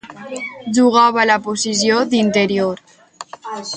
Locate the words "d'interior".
2.15-2.83